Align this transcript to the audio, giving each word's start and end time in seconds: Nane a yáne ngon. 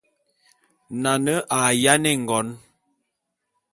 Nane 1.01 1.35
a 1.59 1.59
yáne 1.83 2.11
ngon. 2.23 2.47